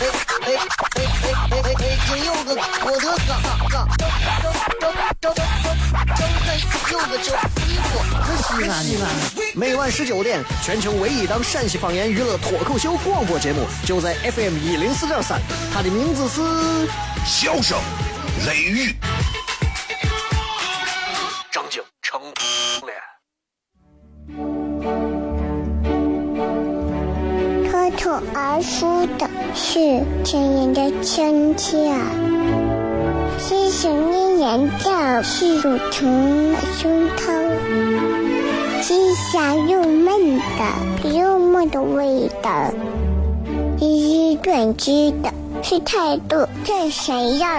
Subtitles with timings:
[0.00, 0.46] 哎哎
[0.94, 1.02] 哎
[1.50, 1.98] 哎哎！
[2.06, 2.54] 今有个
[2.84, 3.34] 我的哥
[3.68, 4.06] 哥，周
[4.80, 4.86] 周
[5.20, 5.42] 周周周
[6.92, 7.26] 有个周
[7.66, 7.88] 衣服，
[8.36, 9.06] 西西安。
[9.56, 15.40] 每晚十九点，全球唯一档陕西方言娱乐脱口秀广播节目，就在 FM 一零四点三。
[15.74, 16.40] 它的名字是
[17.26, 17.76] 《笑声
[18.46, 18.92] 雷雨》。
[21.50, 22.20] 张景成
[27.68, 29.28] 脱口而出的
[29.60, 29.80] 是
[30.22, 31.92] 亲人的亲切，
[33.40, 37.50] 是想念人的是乳虫的胸膛，
[38.80, 42.72] 是香又闷的幽默的味道，
[43.80, 45.32] 是短知的
[45.64, 47.50] 是态度这谁样？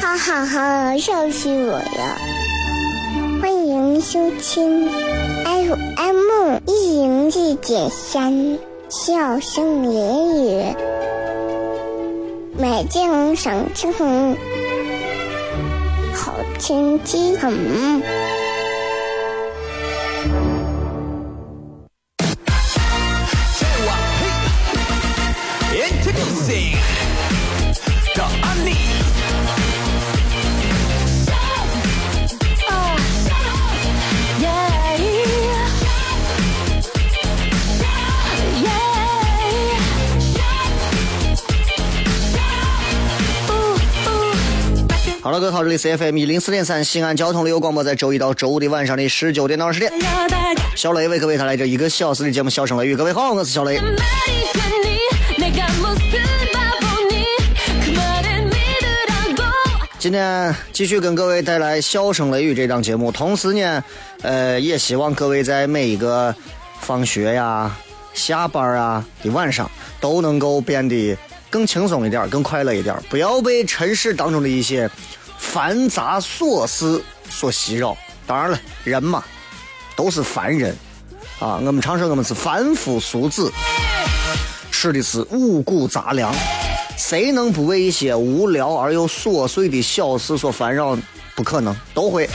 [0.00, 2.16] 哈哈哈，笑死我了！
[3.42, 4.88] 欢迎收听
[5.44, 8.58] FM 一零四点三。
[8.92, 10.64] 笑声言语，
[12.60, 14.36] 买件赏晴空，
[16.12, 18.00] 好天气很。
[45.50, 49.92] 好，这里是 FM 一零四点三西安交通旅游广播，在周一到周五的晚上的十九点到二十点，
[50.76, 52.94] 小雷为各位带来这一个小时的节目《笑声雷雨》。
[52.96, 53.80] 各位好，我是小雷。
[59.98, 63.82] 今天继续跟各位带来《笑声雷雨》这档节目，同时呢，
[64.22, 66.32] 呃，也希望各位在每一个
[66.80, 67.76] 放学呀、
[68.14, 69.68] 下班啊的晚上，
[70.00, 71.16] 都能够变得。
[71.52, 74.88] 更轻松一点，更快乐一点，不要被尘世当中的一些
[75.40, 77.96] 繁杂琐事所袭扰。
[78.26, 79.24] 当然了，人嘛，
[79.96, 80.76] 都是凡人
[81.40, 81.56] 啊。
[81.64, 83.50] 我们常说我们是凡夫俗子，
[84.70, 86.32] 吃的是五谷杂粮，
[86.96, 90.96] 谁能不为一些无聊而又琐碎的小事所烦扰？
[91.34, 92.28] 不可能，都会。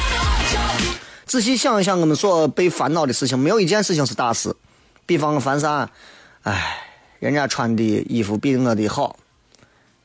[1.25, 4.53] 仔细想一想，我们所被烦恼的事情，没有一件事情是大事。
[5.05, 5.89] 比方烦啥？
[6.41, 6.81] 哎。
[7.19, 9.15] 人家穿的衣服比我的好，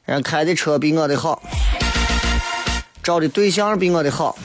[0.06, 1.42] 人家开的车比我的好，
[3.02, 4.36] 找的对象比我的好，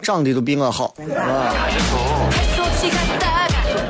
[0.00, 0.94] 长得都比我好。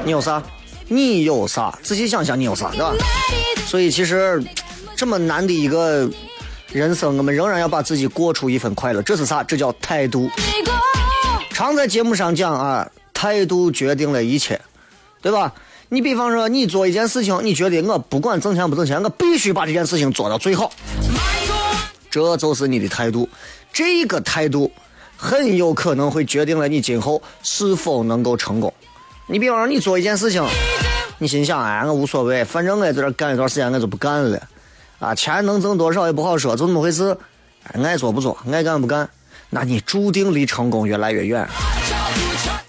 [0.04, 0.42] 你有啥？
[0.88, 1.78] 你有啥？
[1.82, 2.70] 仔细想想，你有啥？
[2.70, 2.92] 对吧？
[3.66, 4.42] 所以其实
[4.96, 6.10] 这么难的一个
[6.72, 9.00] 人生，我们仍然要把自己过出一份快乐。
[9.02, 9.42] 这是啥？
[9.44, 10.28] 这叫态度。
[11.50, 14.60] 常在节目上讲啊，态度决定了一切，
[15.20, 15.52] 对吧？
[15.90, 20.72] 你比方说，你做一件事情，你觉得我不管挣钱不挣钱，我必须把这件事情做到最好，
[22.12, 23.26] 这就是你的态度。
[23.72, 24.70] 这个态度
[25.16, 28.72] 很有可能会决定了你今后是否能够成功。
[29.26, 30.44] 你比方说，你做一件事情，
[31.16, 34.38] 你心想，哎，我无所谓，反正我在这干一段时间，我就不干了。
[34.98, 37.16] 啊，钱能挣多少也不好说，就那么回事。
[37.82, 39.08] 爱做不做，爱干不干，
[39.48, 41.48] 那你注定离成功越来越远。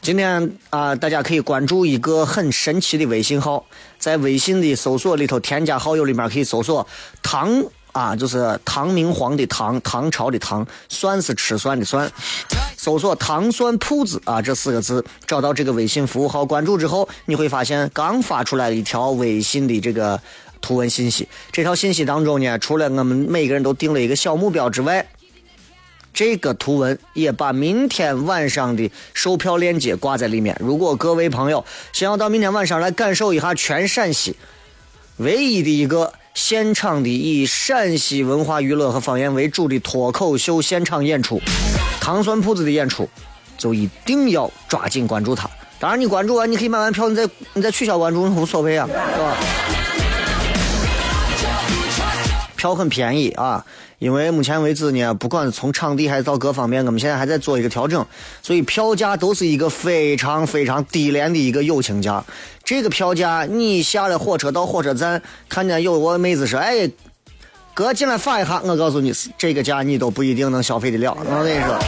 [0.01, 3.65] 今天啊，大家可以关注一个很神奇的微信号，
[3.97, 6.87] 在微信的搜索里头添加好友里面可以搜索
[7.21, 12.11] “唐”啊，就是唐明皇的唐，唐朝的唐，算是吃蒜的蒜，
[12.75, 20.19] 搜索“糖蒜铺子”啊这四个字，找到这个微信服务号，关注之后，你会发现刚发出来一条微信的这个
[20.59, 21.27] 图文信息。
[21.51, 25.07] 这条信息当中呢，除了我们每个人都定了一个小目标之外，
[26.13, 30.55] 这个图文也把明天晚上的售票链接挂在里面。
[30.59, 34.35] 如果各位朋友想要到明天晚上来感受一下全陕西
[35.17, 41.39] 唯一的一个现场的以陕西文化娱乐和方言为主的脱口秀现场演出，
[42.01, 43.07] 糖蒜铺子的演出，
[43.55, 45.47] 就一定要抓紧关注他。
[45.79, 49.37] 当然，你关注完，你可以买完票，你再你再取消关注无所谓啊，是吧？
[52.55, 53.63] 票很便宜啊。
[54.03, 58.05] 因为目前为止呢，不管是从场地还是到各方面，我们现在还在做一个调整，
[58.41, 62.21] 所以票价都是一个非常非常低廉的一个友情价。
[62.65, 66.91] 这个票价，你下了火车到火车站，看见有个妹子说：“哎，
[67.73, 71.17] 哥进来发一下。”我告诉你，这个价你都不一定能消费得了。
[71.25, 71.79] 我跟你说，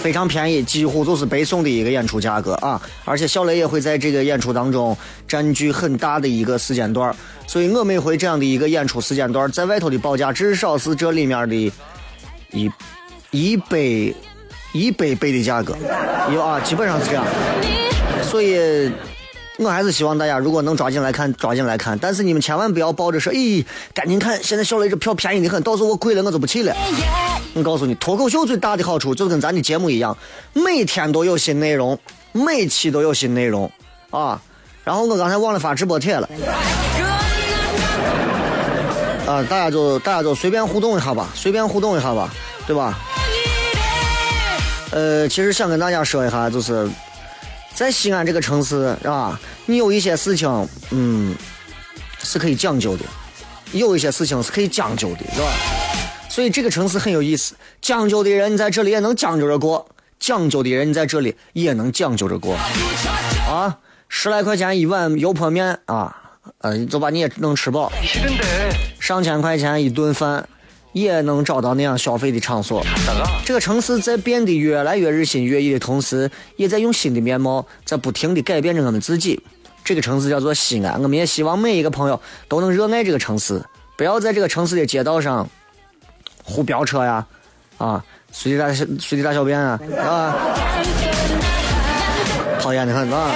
[0.00, 2.80] 非常便宜，几乎都是白送的一个演出价格啊！
[3.04, 4.96] 而且小雷也会在这个演出当中
[5.28, 7.14] 占据很大的一个时间段
[7.46, 11.54] 所以我每回这样的一个演出时间段在外头的报价至少是这里面的
[12.52, 12.70] 一
[13.30, 13.78] 一百
[14.72, 15.76] 一百倍的价格，
[16.32, 17.24] 有啊，基本上是这样。
[18.22, 18.90] 所以。
[19.62, 21.98] 我还是希望大家如果能抓紧来看，抓紧来看。
[21.98, 23.62] 但是你们千万不要抱着说，咦，
[23.92, 26.74] 赶紧看，现在小雷这票便宜的很，到时候我贵了我就不去了。
[27.52, 30.16] 我告诉你，脱口秀最大的好处就跟咱的节目一样，
[30.54, 31.98] 每天都有新内容，
[32.32, 33.70] 每期都有新内容
[34.08, 34.40] 啊。
[34.82, 36.26] 然后我刚才忘了发直播帖了，
[39.26, 42.32] 啊，大家就大家就随便互动一下吧，随便互动一下吧，
[42.66, 42.98] 对吧？
[44.90, 46.88] 呃，其实想跟大家说一下，就是。
[47.80, 49.40] 在西安这个城市，是吧？
[49.64, 51.34] 你有一些事情，嗯，
[52.22, 53.04] 是可以讲究的；
[53.72, 55.48] 有一些事情是可以讲究的，是吧？
[56.28, 57.54] 所以这个城市很有意思。
[57.80, 59.88] 讲究的人在这里也能将就着过，
[60.18, 62.54] 讲究的人在这里也能将就着过。
[63.48, 63.78] 啊，
[64.10, 66.14] 十来块钱一碗油泼面啊，
[66.58, 67.90] 呃，就把你也能吃饱。
[69.00, 70.46] 上千块钱一顿饭。
[70.92, 72.84] 也能找到那样消费的场所。
[73.44, 79.42] 这个城市在变得越来越日新月异的同时，也在用新的面貌在不停地改变着我们自己。
[79.82, 83.64] 这个城市叫做西安，我们也希望每一个朋友都能热爱这个城市，
[83.96, 85.48] 不要在这个城市的街道上
[86.44, 87.26] 胡飙车呀，
[87.78, 90.36] 啊，随地大小随地大小便啊，啊，
[92.60, 93.32] 讨厌的很啊。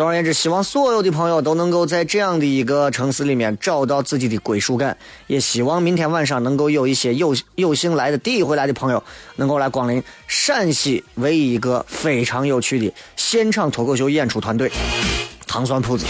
[0.00, 4.96] 总而言之，希望所有的朋友都能够在这样的一个城市里面找到自己的归属感。
[5.26, 9.04] 也希望明天晚上能够有一些有有幸来的第一回来的朋友，
[9.36, 14.72] 能够来光临陕西唯一一个非常有趣的现场脱口秀演出团队——
[15.46, 16.06] 糖酸铺子。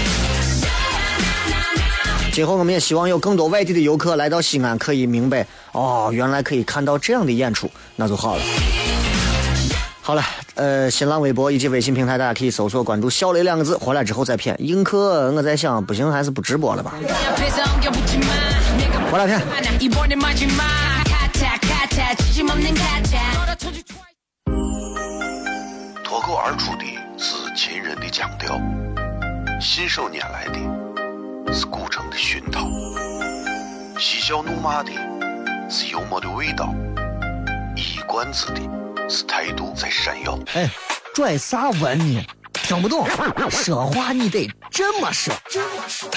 [2.32, 8.42] 今后我们也希望有更多外地的游客来到西安，可以明白哦，原来可以看到这样的演出，那就好了。
[10.02, 10.24] 好了，
[10.54, 14.56] 呃，新浪微博以及微信平台，大家可以搜索关注“小雷”两个字，回来之后再骗。
[14.58, 16.94] 映客，我在想，不行，还是不直播了吧？
[19.12, 19.40] 回来骗。
[26.02, 26.84] 脱口而出的
[27.16, 28.60] 是秦人的腔调，
[29.60, 32.68] 信手拈来的是古城的熏陶，
[33.98, 34.90] 嬉笑怒骂的
[35.68, 36.74] 是幽默的味道，
[37.76, 38.79] 一冠子的。
[39.10, 40.38] 是态度在闪耀。
[40.54, 40.70] 哎，
[41.12, 42.24] 拽啥文呢？
[42.52, 43.08] 听不懂，
[43.50, 45.34] 说话你得这么说。
[45.50, 46.08] 这么说。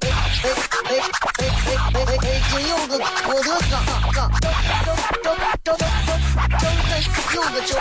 [0.00, 0.50] 哎哎
[0.84, 2.40] 哎哎哎哎哎！
[2.50, 3.78] 今有个我的嘎
[4.12, 6.98] 嘎，张张张张张张张
[7.34, 7.78] 有个叫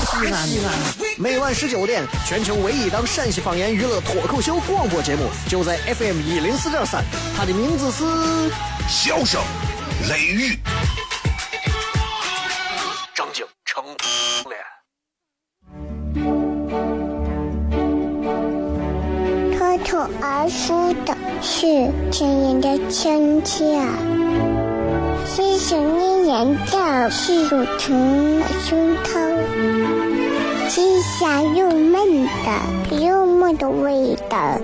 [0.00, 0.68] 西安西安。
[1.16, 7.04] 每晚十九点，全球唯一档陕西方言娱乐脱口秀广播节目，就在 FM 一零四点三。
[7.36, 8.04] 它的名字是
[8.88, 9.40] 《笑声
[10.08, 10.58] 雷雨》。
[20.48, 21.66] 脱而出的是
[22.10, 23.64] 亲人的亲切，
[25.26, 29.36] 细细腻黏的是乳成的胸膛，
[30.68, 34.58] 细香又闷的幽默的味道，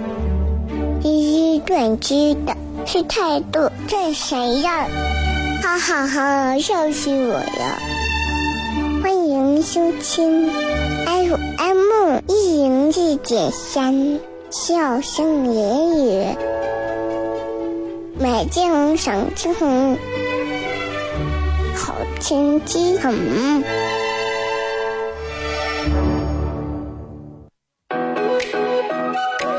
[1.02, 4.70] 一语断句的是态度真闪耀，
[5.62, 7.78] 哈哈哈，笑死我了！
[9.02, 10.50] 欢迎收听
[11.04, 14.33] FM 一零四点三。
[14.54, 16.36] 笑声言语，
[18.16, 19.98] 美景赏清红，
[21.74, 23.12] 好天气很。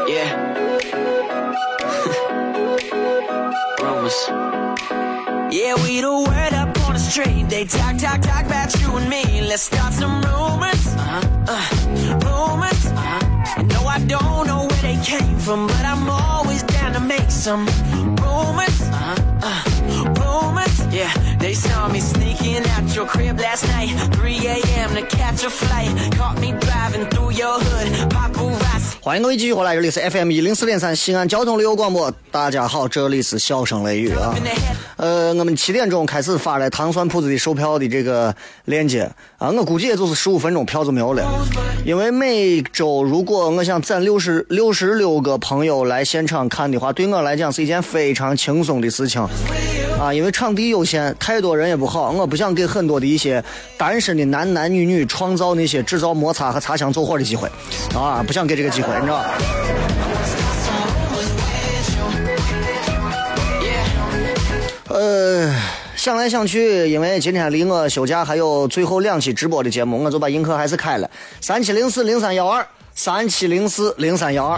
[0.07, 0.31] Yeah.
[3.81, 4.29] Rumors.
[5.51, 7.49] Yeah, we the word up on the street.
[7.49, 9.41] They talk, talk, talk about you and me.
[9.45, 9.93] Let's start
[17.45, 17.67] some
[18.25, 18.81] rumors.
[18.89, 19.13] Uh-huh,
[19.45, 19.61] uh,
[20.17, 21.13] rumors, yeah.
[21.37, 24.95] They saw me sneaking out your crib last night, 3 a.m.
[24.95, 25.93] to catch a flight.
[26.17, 28.95] Caught me driving through your hood, paparazzi.
[28.99, 32.11] 欢迎各位继续回来，这里是 FM 一零四点三西安交通旅游广播。
[32.31, 34.33] 大家好，这里是笑声雷雨啊。
[34.97, 38.33] 呃，我们七点钟开始发了糖蒜铺子的售票的这个
[38.65, 41.23] 链接啊，我估计也就是十五分钟票就没有了。
[41.85, 49.21] 因为每周如果我想攒六十六十六个朋友来现场看的话，对我来讲是一件非常轻松的事情
[49.99, 50.13] 啊。
[50.13, 53.43] 因为场地有限，太多人也不好，我不想给很多的一些
[53.77, 57.49] 单身的男男女女创造那些制造摩擦和擦枪走火的机会
[57.93, 59.23] 啊，不想给这个机会，你知道。
[64.95, 65.53] 呃，
[65.97, 71.11] 想来想去，因为今天离我休假还有最后两期直播的节目，我就把映客还是开了，
[71.41, 74.57] 三七零四零三幺二，三七零四零三幺二。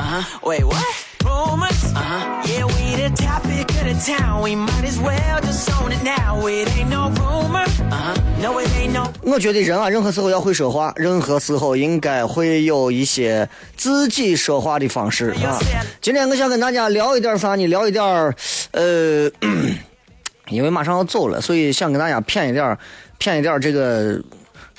[9.23, 15.57] 我觉得人啊，任何时候要会说话，任何时候应该会有一些自己说话的方式啊。
[15.99, 17.65] 今天我想跟大家聊一点啥呢？
[17.65, 18.05] 聊一点
[18.71, 19.29] 呃，
[20.49, 22.77] 因为马上要走了，所以想跟大家骗一点
[23.17, 24.21] 骗一点这个，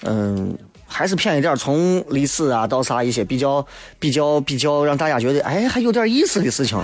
[0.03, 0.57] 嗯。
[0.91, 3.65] 还是骗一点，从历史啊到啥一些比较
[3.99, 6.83] 比较比较让大家觉得哎还有点意思的事情。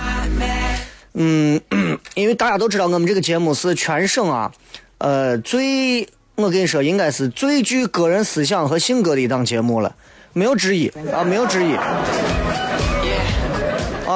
[1.15, 1.59] 嗯，
[2.13, 4.51] 因为大家都知道我们这个节目是全省啊，
[4.99, 9.95] 呃最我跟你说应该是最具个人思想和性格的一档节目了，
[10.33, 11.73] 没有之一啊，没有之一。
[11.73, 12.05] 啊，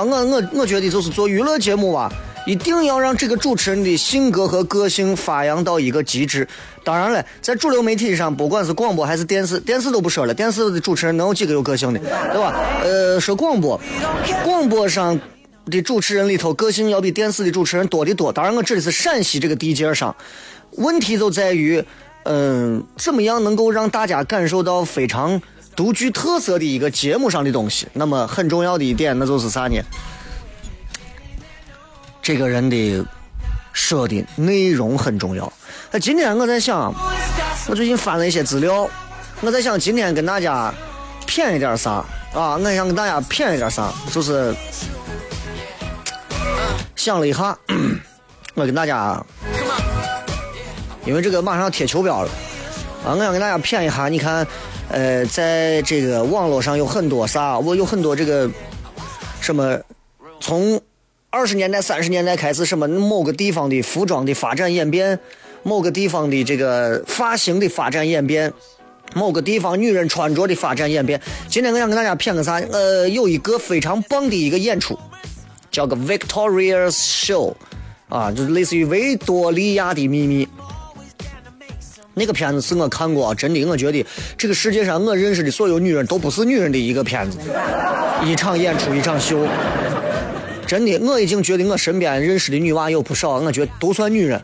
[0.03, 2.13] 我我我觉得就是做娱乐节目吧。
[2.45, 6.47] 一定要让这个主持人的性格和个性发扬到一个极致。
[6.83, 11.99] 当然了，在主流媒体上，不管是广播还是电视，电视都不说了，电视的主持人能有几个有个性的，
[12.33, 12.55] 对吧？
[12.83, 13.79] 呃，说广播，
[14.43, 15.19] 广播上
[15.65, 18.31] 的主持人里头，个性要比电视的主持人多得多。
[18.31, 20.15] 当然，我指的是陕西这个地界上，
[20.77, 21.83] 问题就在于，
[22.23, 25.39] 嗯，怎么样能够让大家感受到非常
[25.75, 27.87] 独具特色的一个节目上的东西？
[27.93, 29.79] 那么很重要的一点，那就是啥呢？
[32.29, 33.03] 这个人的
[33.73, 35.51] 说的内容很重要。
[35.89, 36.93] 那今天我在想，
[37.67, 38.87] 我最近翻了一些资料，
[39.41, 40.71] 我在想今天跟大家
[41.25, 42.05] 骗一点啥
[42.35, 42.55] 啊？
[42.55, 44.53] 我想跟大家骗一点啥，就是
[46.95, 47.57] 想了一下，
[48.53, 49.25] 我跟大家，
[51.03, 52.29] 因为这个马上贴球标了
[53.03, 54.07] 啊，我想跟大家骗一下。
[54.07, 54.45] 你看，
[54.89, 58.47] 呃，在这个网络上有很多啥，我有很多这个
[59.41, 59.75] 什么
[60.39, 60.79] 从。
[61.31, 65.19] 二十年代、三十年代开始，什么某个地方的服装的发展演变，
[65.61, 68.51] 某个地方的这个发型的发展演变，
[69.13, 71.21] 某个地方女人穿着的发展演变。
[71.47, 72.55] 今天我想跟大家骗个啥？
[72.71, 74.97] 呃，有一个非常棒的一个演出，
[75.69, 77.53] 叫个 Victoria's Show，
[78.07, 80.47] 啊，就是类似于维多利亚的秘密。
[82.15, 84.03] 那个片子是我看过，真的，我觉得
[84.35, 87.37] 这个世界上我认识的所有女人都不是女人的一个片子，
[88.25, 89.47] 一场演出，一场秀。
[90.69, 94.39] 真的，我已经觉得我身边认识的女娃有不少，我觉得都算女人，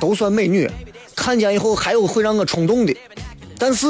[0.00, 0.68] 都算美女。
[1.14, 2.92] 看见以后还有会让我冲动的，
[3.56, 3.86] 但是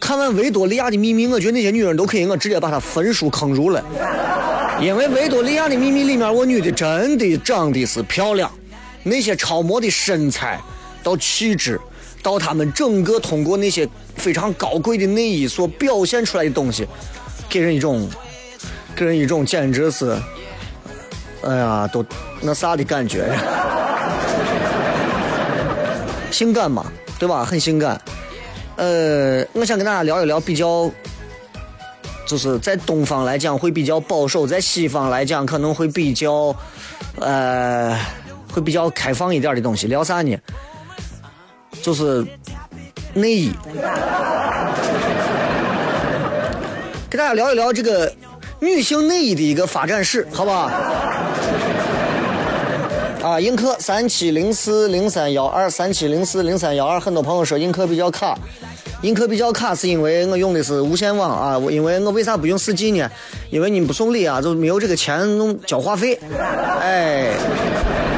[0.00, 3.84] 看完《维多利亚的秘密》，我觉得那些女人都可以，我直接把她分数坑入了。
[4.80, 8.50] 因为《维多利亚的秘密》里面，我女的真的长得是漂亮，
[9.02, 10.58] 那些超模的身材
[11.02, 11.78] 到气质，
[12.22, 16.86] 到她们整个通过那些非常高贵的内衣所表现出来的东西，
[17.46, 18.08] 给人一种，
[18.96, 20.16] 给人一种简直是。
[21.42, 22.04] 哎呀，都
[22.40, 23.34] 那啥的感觉呀，
[26.32, 27.44] 性感嘛，对吧？
[27.44, 28.00] 很性感。
[28.76, 30.90] 呃，我想跟大家聊一聊，比较
[32.26, 36.54] 就是在东方来讲会比较保守，在西方来讲可能会比较
[37.20, 37.96] 呃
[38.52, 39.86] 会比较开放一点的东西。
[39.86, 40.36] 聊啥呢？
[41.80, 42.26] 就是
[43.14, 43.52] 内衣，
[47.08, 48.12] 给大家聊一聊这个。
[48.60, 50.68] 女性内衣的一个发展史，好不好？
[53.28, 58.34] 啊，映客三七零四零三幺二三七零四零三幺二，很多朋友说映客比较卡，
[59.02, 63.06] 映客比较卡是因为我用的是无线网啊，因为我为啥不用四 G 呢？
[63.50, 66.18] 因为你不送礼啊，就没有这个钱弄交话费，
[66.80, 67.26] 哎。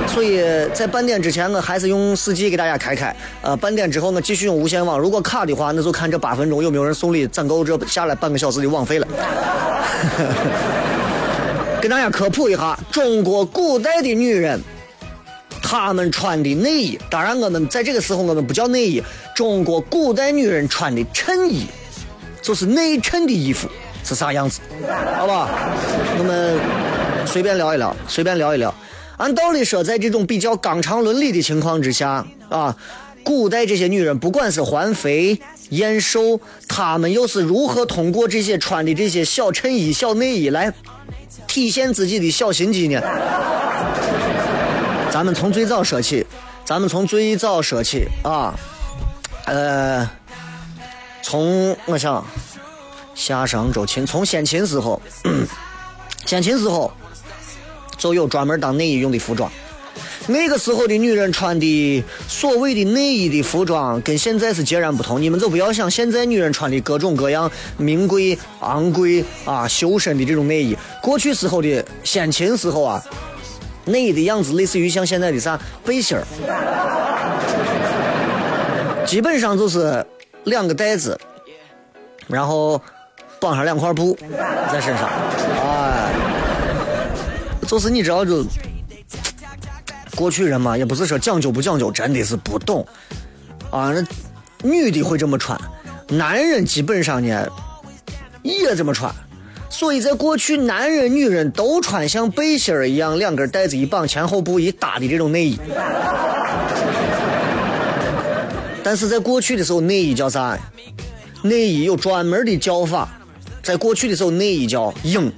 [0.07, 0.41] 所以
[0.73, 3.13] 在半点之前，我还是用四 G 给大家开开。
[3.43, 4.97] 呃，半点之后，我继续用无线网。
[4.97, 9.09] 如果卡的话，那就看这八分钟有没有人送礼，攒够这下来半个小时的网费了。
[11.83, 14.61] 跟大家科普一下，中国古代的女人，
[15.71, 19.01] 她们穿的内衣，当然我们在这个时候我们不叫内衣。
[19.37, 21.65] 中国古代女人穿的衬衣，
[22.43, 23.69] 就是内衬的衣服
[24.03, 24.59] 是啥样子？
[25.17, 25.49] 好吧，
[26.19, 26.59] 我们
[27.25, 28.75] 随便聊一聊，随便聊一聊。
[29.19, 32.77] 按道理说，在这种比较纲常伦理的情况之下，啊，
[33.23, 40.75] 古代这些女人不管是环肥燕瘦，她们又是如何通过这些穿的这些小衬衣、小内衣来
[41.47, 43.01] 体现自己的小心机呢？
[45.11, 46.25] 咱们从最早说起，
[46.65, 48.55] 咱们从最早说起啊，
[49.47, 50.09] 呃，
[51.23, 52.25] 从我想
[53.15, 55.01] 夏商周秦，从先秦时候，
[56.27, 56.93] 先秦时候。
[57.99, 59.53] 就有专门当内衣用的服装。
[60.27, 65.21] 那个时候的女人穿的所谓的内衣的服装，跟现在是截然不同。
[65.21, 70.75] 你们就不要想现在女人穿的各种各样名贵、昂贵啊、修身的这种内衣。
[71.03, 73.05] 过去时候的先秦时候啊，
[73.91, 76.25] 内衣的样子类似于像现在的啥背心儿。
[79.07, 80.05] 基本上就是
[80.45, 81.19] 两个带子，
[82.29, 82.81] 然后
[83.41, 84.17] 绑上两块布
[84.71, 85.09] 在身上，
[85.65, 86.13] 哎，
[87.67, 88.45] 就是你知道就
[90.15, 92.87] 过去人嘛，也不是说讲究不讲究，真的是不懂
[93.71, 93.93] 啊。
[93.93, 94.05] 那
[94.63, 95.61] 女的会这么穿，
[96.09, 97.49] 男人基本上呢
[98.43, 99.13] 也这么穿。
[99.71, 105.59] 所以在过去，男人、女人都穿像背心儿一样，两根带子一绑，前后不一搭的这种内衣。
[108.83, 110.59] 但是在过去的时候，内衣叫啥？
[111.43, 113.09] 内衣有专门的叫法。
[113.63, 115.33] 在过去的时候，内衣叫“影”，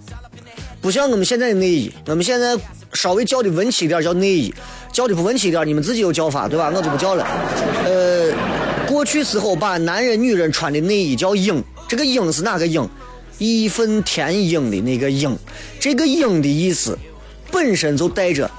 [0.81, 1.93] 不像我们现在的内衣。
[2.07, 2.57] 我们现在
[2.95, 4.55] 稍微叫的文气一点叫内衣，
[4.93, 6.73] 叫的不文气一点，你们自己有叫法对吧？
[6.75, 7.27] 我就不叫了。
[7.85, 8.33] 呃，
[8.87, 12.89] 过去时候把男人、女人穿的内衣叫“影”，这个“影”是哪个“影”？
[13.39, 15.37] 义愤填膺的那个“膺”，
[15.81, 16.99] 这个“膺”的意思
[17.51, 18.51] 本身就带着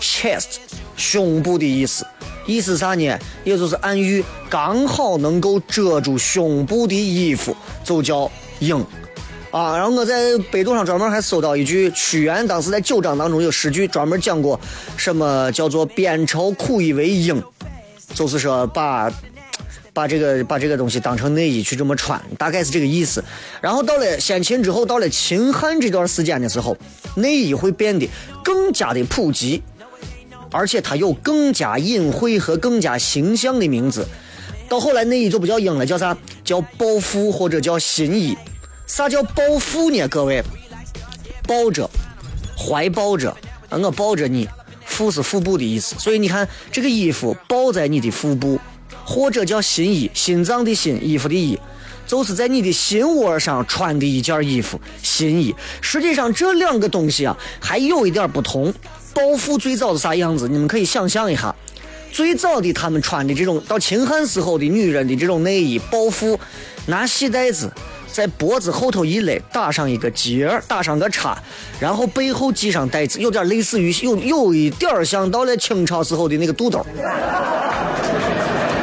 [0.00, 0.56] chest
[0.96, 2.06] 胸部的意思，
[2.46, 3.18] 意思啥呢？
[3.44, 8.84] 也就是暗喻刚好能够遮住胸部的衣服就叫“膺”
[9.50, 9.76] 啊。
[9.76, 14.60] 然后我在百度上专门还搜到一句，屈原当时在九章当中有诗句专门讲过，
[14.96, 17.42] 什么叫做“边愁苦以为膺”，
[18.14, 19.10] 就是说把。
[19.92, 23.22] 把这个把这个东西当成内衣去这么穿，大概是这个意思。
[23.60, 26.76] 然后到了先秦之后，到了秦汉这段时间的时候，
[27.16, 28.08] 内衣会变得
[28.44, 29.62] 更加的普及，
[30.50, 34.06] 而且它有更加隐晦和更加形象的名字。
[34.68, 36.16] 到后来内衣就不叫“英”了，叫啥？
[36.44, 38.36] 叫“抱负”或者叫“新衣”。
[38.86, 40.06] 啥叫抱负呢？
[40.06, 40.42] 各位，
[41.46, 41.90] 抱着，
[42.56, 43.36] 怀抱着，
[43.68, 44.48] 我抱着你，
[44.84, 45.96] 腹是腹部的意思。
[45.98, 48.60] 所以你看，这个衣服抱在你的腹部。
[49.10, 51.58] 或者叫新衣，心脏的心，衣服的衣，
[52.06, 55.52] 就是在你的心窝上穿的一件衣服，新衣。
[55.80, 58.72] 实际上这两个东西啊，还有一点不同。
[59.12, 60.46] 包袱最早是啥样子？
[60.48, 61.52] 你们可以想象一下，
[62.12, 66.38] 最早的他们穿的这种，到秦汉时候的女人的这种内衣，包袱
[66.86, 67.68] 拿细带子
[68.12, 71.36] 在脖子后头一勒，打上一个结打上个叉，
[71.80, 76.86] 然后背后系上带子，有点类似于有有一点像到了清朝时候的那个肚兜。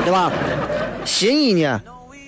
[0.08, 0.32] 对吧？
[1.04, 1.82] 新衣呢，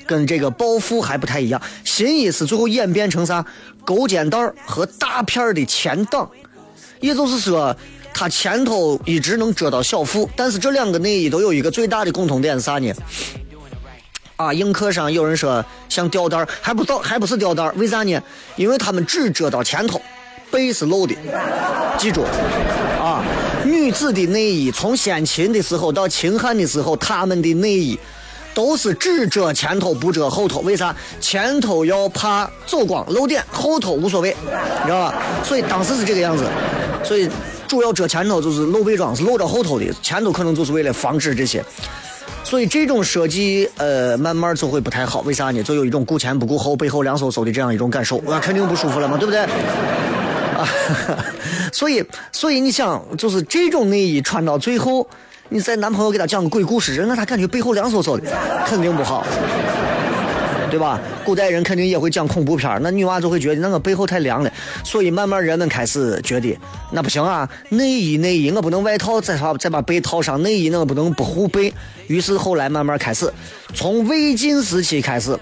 [0.06, 1.62] 跟这个暴富还不太一样。
[1.86, 3.46] 新衣是最后演变成啥？
[3.86, 6.30] 勾肩带和大片的前挡，
[7.00, 7.74] 也就是说，
[8.14, 10.30] 它前头一直能遮到小腹。
[10.36, 12.94] 但是这两个内衣都有一个最大的共同点是啥呢？
[14.36, 18.22] 啊，映客上有人说像吊带还不到，还不是吊带为啥呢？
[18.58, 20.02] 因为他们只遮到前头，
[20.52, 21.16] 背是露的。
[21.98, 22.26] 记住。
[23.90, 28.00] 女子的内衣从先秦的时候到秦汉的时候，他们的内衣
[28.54, 30.60] 都是只遮前头不遮后头。
[30.60, 30.96] 为啥？
[31.20, 35.16] 前头要怕走光露点，后头无所谓，你知道吧？
[35.44, 36.46] 所以当时是这个样子。
[37.04, 37.28] 所以
[37.68, 41.66] 主要遮前头就是露背装，是露着后头的，前头可能就是为了防止这些。
[42.44, 45.22] 所以这种设计，呃，慢慢就会不太好。
[45.22, 45.64] 为啥呢？
[45.64, 49.48] 就有一种顾前不顾后，背后凉飕飕的这样一种感受，那肯定不舒服了嘛，对不对？
[50.60, 50.68] 啊，
[51.72, 55.08] 所以，所以你想，就是这种内衣穿到最后，
[55.50, 58.30] 你在男朋友给他讲个鬼故事，让他感觉背后凉飕飕的，
[58.66, 59.26] 肯定不好，
[60.70, 61.00] 对吧？
[61.26, 64.52] 古代人肯定也会讲恐怖片那女娃就会觉得那个背后太凉了，
[64.84, 66.58] 所以慢慢人们开始觉得
[66.92, 71.74] 那不行啊，内衣内衣我不能外套再把再把被套上，内衣那个不能不护背，
[72.08, 73.32] 于是后来慢慢开始，
[73.74, 75.38] 从魏晋时期开始，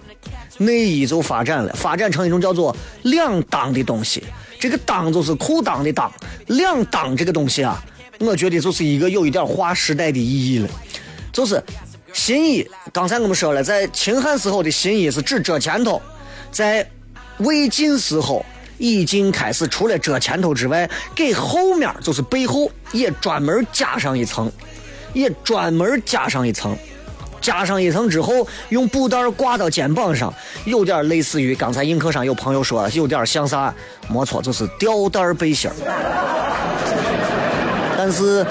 [0.58, 4.24] 内衣就发展了，发展成一种叫做两裆的东西。
[4.60, 6.10] 这个裆就是裤裆的裆，
[6.48, 7.84] 两裆这个东西啊，
[8.20, 10.70] 我觉得就是一个有一点划时代的意义了。
[11.32, 11.64] 就是
[12.14, 16.02] 新衣，刚才我们说了，在秦汉时候的新衣是只遮前头，
[16.52, 16.90] 在
[17.38, 18.44] 魏晋时候
[18.80, 24.52] 已经开始除了遮前头之外，给后面就是背后也专门加上一层，
[25.14, 26.76] 也专门加上一层。
[27.48, 30.34] 加上一层之后，用布袋挂到肩膀上，
[30.66, 33.74] 有点类似于刚才映客上有朋友说，有点像啥？
[34.10, 35.72] 没错，就是吊带背心
[37.98, 38.46] 但是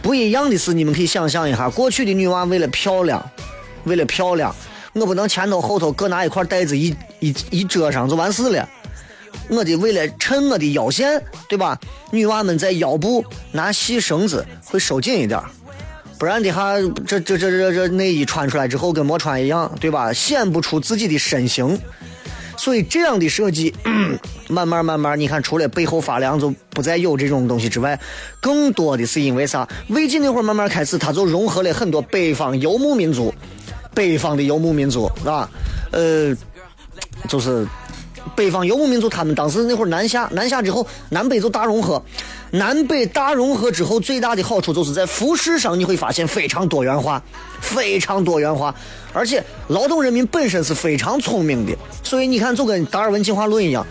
[0.00, 3.20] 不一样的是，你们可以想象一下，过去的女娃为了漂亮，
[3.82, 4.54] 为了漂亮，
[4.92, 8.68] 我不能前头后头各拿一块袋子一一一遮上就完事了。
[9.48, 11.76] 我得为了衬我的腰线，对吧？
[12.12, 15.40] 女娃们在腰部拿细绳子会收紧一点。
[16.18, 16.74] 不然的话，
[17.06, 20.12] 这这这这这内衣穿出来之后跟没穿一样，对吧？
[20.12, 21.78] 显不出自己的身形。
[22.56, 23.72] 所以这样的设计，
[24.50, 27.98] 慢慢慢慢，你看，除了背后发凉就不再有这种东西之外，
[28.40, 29.66] 更多的是因为啥？
[29.90, 33.32] 魏晋那会儿慢慢开始，它就融合了很多北方游牧民族，
[33.94, 35.48] 北方的游牧民族啊，
[35.92, 36.34] 呃，
[37.28, 37.64] 就是
[38.34, 42.02] 北方游牧民族，他们当时那会儿南下，南下之后南北就大融合，
[42.52, 47.22] 南北大融合之后最大的好处就是在服饰上你会发现非常多元化，
[47.60, 48.74] 非常多元化，
[49.12, 53.86] 而且劳动人民本身是非常聪明的，所以你看就跟达尔文进化论一样，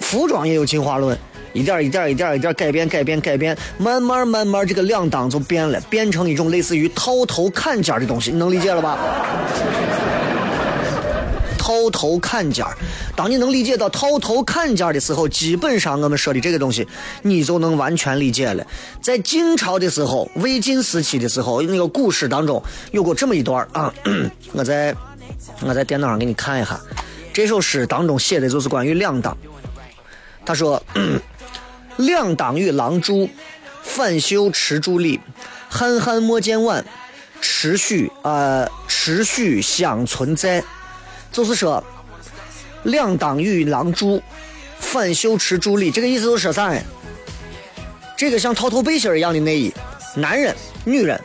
[0.00, 1.16] 服装也有进化论。
[1.52, 8.98] 一点一点一点一点改变改变改变，慢慢慢慢这个两档就变了，变成一种类似于套头坎肩的东西，你能理解了吧？
[11.64, 12.62] 套头坎肩
[13.16, 16.86] 当你能理解到套头坎肩的时候，基本上我们说的这个东西，
[17.22, 18.66] 你就能完全理解了。
[19.00, 23.90] 在晋朝的时候，魏晋时期的时候，那个古诗当中有过这么一段啊，
[24.52, 24.94] 我在
[25.62, 26.78] 我在电脑上给你看一下，
[27.32, 29.34] 这首诗当中写的就是关于两党，
[30.44, 30.82] 他说。
[31.96, 33.30] 两当与郎住，
[33.80, 35.20] 反袖持柱立，
[35.68, 36.84] 汉汉莫见晚，
[37.40, 40.64] 持续啊持续相存在。
[41.34, 41.82] 就是说，
[42.84, 44.22] 两当与郎住，
[44.78, 46.80] 反袖持柱立，这个意思就是说啥呢？
[48.16, 49.74] 这个像套头背心一样的内衣，
[50.14, 51.20] 男人、女人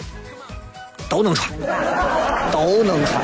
[1.08, 1.54] 都能穿，
[2.52, 3.24] 都能穿。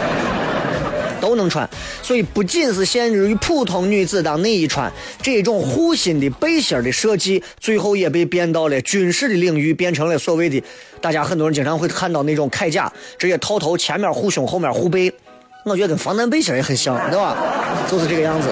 [1.22, 1.68] 都能穿，
[2.04, 4.92] 所以不仅是限制于普通女子当内衣穿，
[5.24, 10.62] 这种护心的背心的设计，最后也被变到了军事的领域，变成了所谓的
[11.02, 15.12] 大家很多人经常会看到那种铠甲，直接套头，前面护胸，后面护背。
[15.66, 17.36] 我觉得跟防弹背心也很像，对吧？
[17.90, 18.50] 就是这个样子。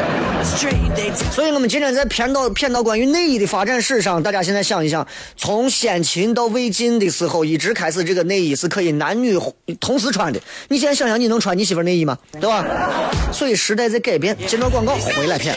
[1.32, 9.40] 所以我们今天在偏到偏到关于内衣的发展史上，大家现在想一想，从先秦到魏晋的时候，一直开始这个内衣是可以男女
[9.80, 10.42] 同时穿的。
[10.70, 12.18] 你现在想想，你能穿你媳妇内衣吗？
[12.32, 12.66] 对吧？
[13.32, 14.36] 所以时代在改变。
[14.48, 15.54] 接着广告回来片。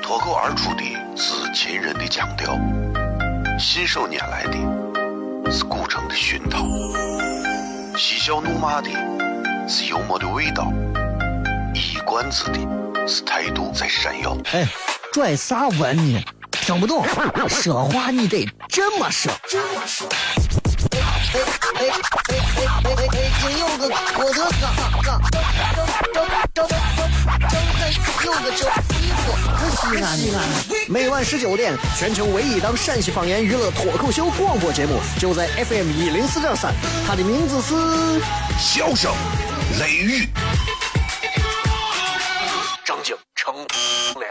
[0.00, 0.84] 脱口而出的
[1.16, 2.56] 是秦人的腔调，
[3.58, 6.64] 信手拈来的是古城的熏陶，
[7.98, 8.90] 嬉笑怒骂的。
[9.68, 10.72] 是幽默的味道，
[11.74, 12.60] 一冠子的
[13.08, 14.36] 是态度在闪耀。
[14.52, 14.64] 哎，
[15.12, 16.22] 拽啥文呢？
[16.52, 17.04] 听不懂，
[17.48, 19.32] 说话你得这么说。
[19.32, 19.58] 哎
[21.34, 21.40] 哎
[21.74, 21.90] 哎哎
[22.30, 23.18] 哎哎哎！
[23.40, 24.64] 今有个郭德纲，
[25.02, 25.20] 张
[26.14, 26.68] 张张张
[28.24, 29.26] 有个叫衣服，
[29.76, 30.38] 西安西安。
[30.88, 36.72] 每晚十九点，全球唯一档陕西方言娱乐脱口秀广播节目，就在 FM 一零四点三，
[37.06, 37.74] 它的名字是
[38.58, 39.12] 《笑声》。
[39.78, 40.26] 雷雨，
[42.84, 43.54] 张景成
[44.14, 44.26] 脸。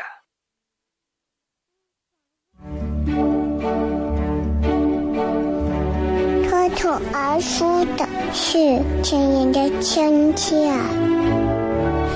[6.50, 10.74] 脱口而出的是亲人的亲切，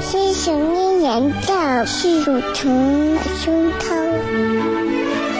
[0.02, 3.86] 是想念人的是乳疼的胸膛，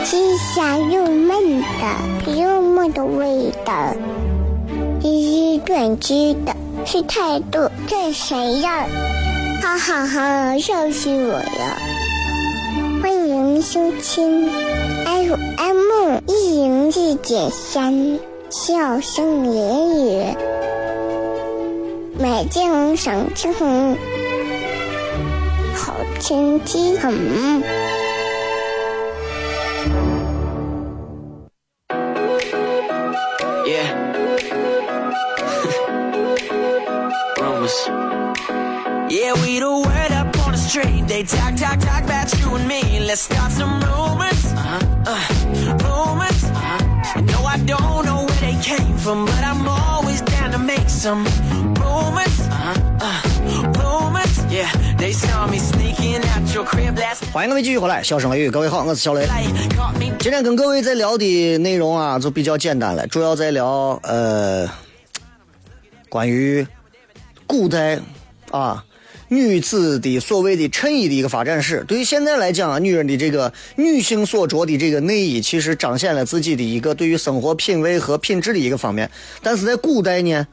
[0.06, 3.96] 是香又闷的幽默的味道，
[5.02, 6.56] 是短知的。
[6.86, 8.88] 是态度，这谁呀？
[9.62, 11.78] 哈哈哈，笑死我了！
[13.02, 14.50] 欢迎收听
[15.06, 20.36] FM 一零四点三，笑声言语，
[22.18, 23.98] 美景赏秋红，
[25.76, 27.14] 好天气很。
[57.32, 59.28] 欢迎各位继续回来，笑声雷雨，各位好，我是小雷。
[60.20, 64.68] 今天跟各位在聊的内容啊，就比较简单了，主要在聊呃，
[66.10, 66.66] 关于
[67.50, 68.00] 古代
[68.52, 68.86] 啊。
[69.32, 79.12] 女子的所谓的衬衣的一个发展史，对于现在来讲啊，女人的这个女性所着的这个内衣，其实彰显了自己的一个对于生活品味和品质的一个方面。
[79.44, 80.48] 但是在古代呢，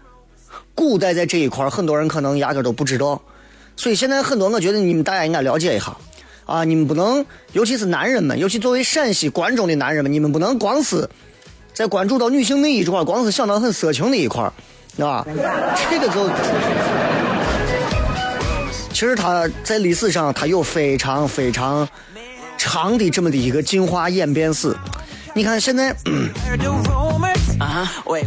[0.75, 3.23] 古代在这一块很多人可能压根都不知道。
[3.77, 5.97] 所以现在很多，我觉得你们大家应该了解一下
[6.45, 11.09] 啊，你们不能，尤其是男人们，尤其作为陕西关中的男人们，你们不能光是
[11.73, 14.53] 在关注到女性内衣这块，光是想到很色情的一块，
[14.97, 15.27] 对吧？
[15.91, 16.31] 这个就。
[18.93, 21.87] 其实它在历史上，它有非常非常
[22.57, 24.75] 长的这么的一个进化演变史。
[25.35, 25.95] 你看现在，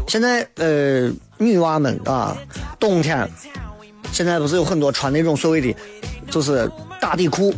[0.07, 2.37] 现在呃，女娃们啊，
[2.79, 3.27] 冬天
[4.11, 5.75] 现在不是有很多穿那种所谓的，
[6.29, 6.69] 就是
[7.01, 7.51] 打底裤，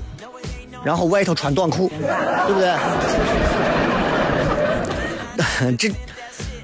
[0.86, 2.74] 然后外头穿短裤，对不对？
[5.78, 5.91] 这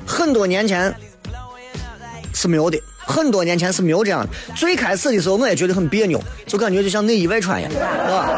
[0.05, 0.95] 很多年前
[2.37, 4.29] 是没有的很多年前是没有这样的。
[4.55, 8.29] 最开始的时候，我也觉得很别扭，就感觉就像内衣外穿一样，是吧？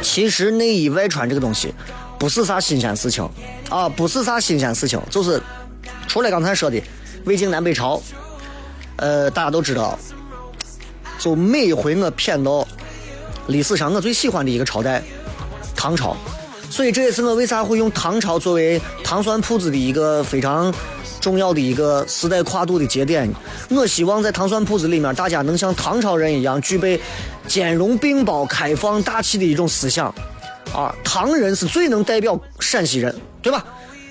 [0.02, 1.72] 其实内衣外穿这个东西，
[2.18, 3.26] 不是啥新鲜事情
[3.70, 5.40] 啊，不是啥新鲜事情，就是
[6.06, 6.78] 除了刚才说的
[7.24, 8.02] 魏晋南北朝，
[8.96, 9.98] 呃，大家都知道，
[11.18, 12.68] 就每一回我偏到
[13.46, 15.02] 历史上我最喜欢的一个朝代，
[15.74, 16.14] 唐朝。
[16.68, 20.74] 所以这也是我为啥会用唐朝作为糖酸铺子的一个非常
[21.26, 23.28] 重要的一个时代跨度的节点。
[23.68, 27.00] 我希望在糖蒜铺子里面，大家能像唐朝人一样，具备
[27.48, 30.06] 兼容并包、开放大气的一种思想。
[30.72, 33.12] 啊，唐人是最能代表陕西人，
[33.42, 33.64] 对吧？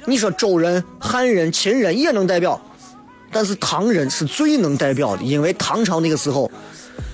[0.04, 2.60] 你说周人、汉人、秦人也能代表，
[3.32, 6.52] 但是唐人是最能代表的，因为唐朝那个时候。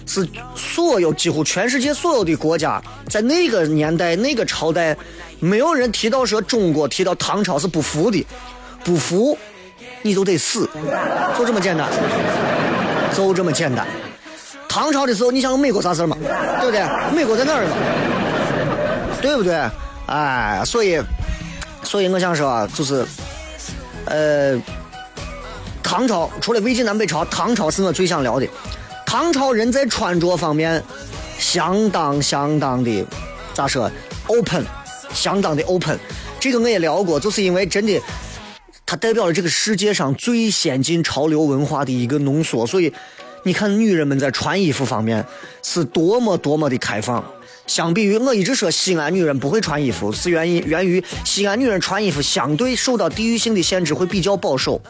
[0.08, 4.98] 是所有几乎全世界所有的国家，在那个年代那个朝代，
[5.40, 8.26] 没有人提到说中国提到唐朝是不服的，
[8.84, 9.38] 不服
[10.02, 10.70] 你就得死，
[11.38, 11.88] 就这么简单，
[13.16, 13.86] 就这么简单。
[14.68, 16.18] 唐朝的时候，你想美国啥事儿嘛？
[16.60, 16.82] 对不对？
[17.16, 17.76] 美国在哪儿嘛？
[19.22, 19.62] 对不对？
[20.08, 21.02] 哎，所以，
[21.84, 23.06] 所以我想说啊，就是，
[24.06, 24.58] 呃，
[25.84, 28.48] 唐朝除了魏晋南北朝，唐朝是我最想聊的。
[29.06, 30.82] 唐朝人在穿着方面，
[31.38, 33.06] 相当相当的，
[33.54, 33.92] 咋说
[34.28, 34.66] ？open，
[35.14, 36.00] 相当的 open。
[36.40, 38.02] 这个我也聊过，就是因为真的，
[38.92, 42.68] 它代表了这个世界上最先进潮流文化的一个浓缩。
[42.68, 42.92] 所以，
[43.46, 45.26] 你看女人们在穿衣服方面
[45.64, 47.24] 是多么多么的开放。
[47.66, 54.82] 相比于我一直说西安女人不会穿衣服，是原因源于西安女人穿衣服相对受到地域性的限制会比较保守，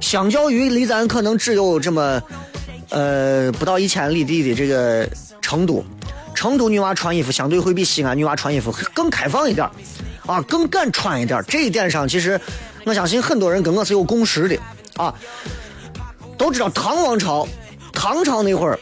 [0.00, 2.20] 相较于离咱可能只有这么。
[2.90, 5.08] 呃，不到一千里地的这个
[5.40, 5.84] 成都，
[6.34, 9.68] 成都女娃穿衣服相对会比西安女娃穿衣服更开放一点
[10.26, 12.40] 啊，更敢穿一点这一点上，其实
[12.88, 14.58] 我相信很多人跟我是有共识的
[14.96, 15.14] 啊。
[16.38, 17.46] 都知道唐王朝，
[17.92, 18.78] 唐朝那会儿，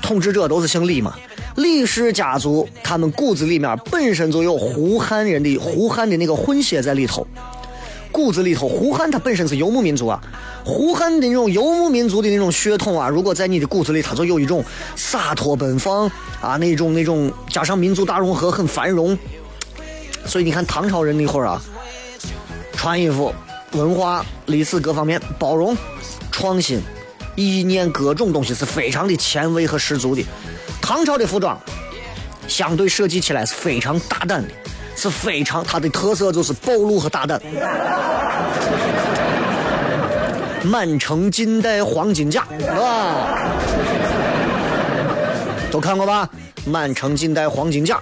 [0.00, 1.14] 统治者都是姓李嘛，
[1.56, 7.26] 李氏家族他们骨子里面本身就有胡汉人的胡汉的那个混血在里头。
[8.12, 10.22] 骨子里头，胡汉他本身是游牧民族啊，
[10.64, 16.08] 胡汉的那种游牧民族的那种血统啊，如果在你的骨子里，他就有一种洒脱奔放
[16.40, 19.18] 啊，那种那种加上民族大融合，很繁荣。
[20.26, 21.60] 所以你看唐朝人那会儿啊，
[22.84, 23.34] 穿衣服、
[23.72, 25.74] 文化、历史各方面包容、
[26.30, 26.82] 创新、
[27.34, 30.22] 意念各种东西是非常的前卫和十足的。
[30.82, 31.58] 唐朝的服装
[32.46, 34.48] 相对设计起来是非常大胆的。
[34.94, 37.40] 是非常，它的特色就是暴露和大胆。
[40.62, 43.28] 满城尽带黄金甲，是吧？
[45.70, 46.28] 都看过吧？
[46.66, 47.98] 满城尽带黄金甲，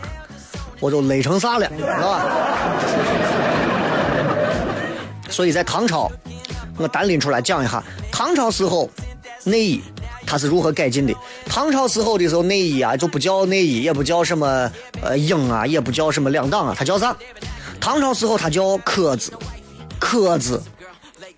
[0.80, 2.20] 我都勒成啥了，是吧？
[5.32, 6.08] 所以在唐朝，
[6.76, 8.88] 我单拎出来讲一下，唐朝时候
[9.42, 9.82] 内衣。
[10.24, 11.12] 它是如何改进的？
[11.46, 14.70] 唐朝时候的时候，内衣啊就不叫内衣，也不叫什么
[15.02, 17.14] 呃英啊，也不叫什么两档啊，它叫啥？
[17.80, 19.32] 唐朝时候它叫壳子，
[19.98, 20.62] 壳子，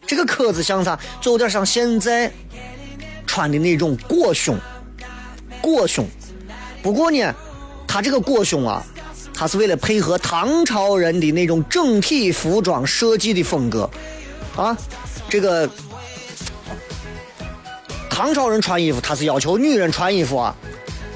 [0.06, 0.96] 这个壳子像啥？
[1.20, 2.30] 就有点像现在
[3.26, 4.56] 穿的那种裹胸，
[5.60, 6.06] 裹胸。
[6.82, 7.34] 不过呢，
[7.88, 8.84] 它这个裹胸啊，
[9.34, 13.90] 它是为了配合唐朝人的那种整体服装设计的风格
[14.56, 14.76] 啊，
[15.28, 15.68] 这个。
[18.08, 20.54] 唐朝人穿衣服，他是要求女人穿衣服啊，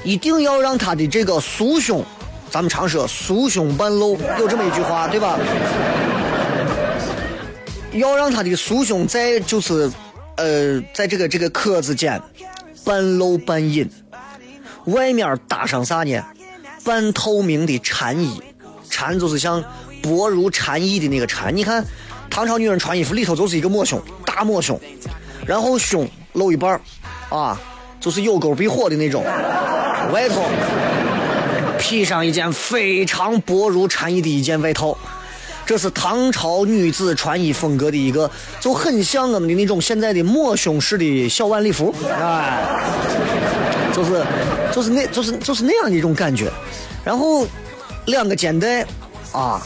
[0.03, 2.03] 一定要让她的这个酥胸，
[2.51, 5.39] 咱们常说酥胸半露，有这么一句话，对吧？
[7.93, 9.89] 要让她的酥胸在就是，
[10.35, 12.21] 呃，在这个这个壳子间
[12.83, 13.89] 半露半隐，
[14.87, 16.21] 外面搭上啥呢？
[16.83, 18.41] 半透明的蝉衣，
[18.89, 19.63] 蝉就是像
[20.01, 21.55] 薄如蝉翼的那个蝉。
[21.55, 21.83] 你看
[22.29, 24.79] 唐朝女人穿衣服里头就是一个抹胸，大抹胸，
[25.45, 26.07] 然后胸。
[26.33, 26.79] 露一半，
[27.29, 27.59] 啊，
[27.99, 29.23] 就是有沟必火的那种，
[30.13, 30.43] 外头
[31.79, 34.95] 披上一件非常薄如蝉翼的一件外套，
[35.65, 42.63] 这是唐朝女子穿衣风格的一个，就很像我们的那种现在的抹胸式的小晚礼服，哎，
[43.93, 44.25] 就是
[44.73, 46.51] 就是那就是就是那样的一种感觉，
[47.03, 47.47] 然后
[48.07, 48.85] 两个肩带
[49.31, 49.61] 啊，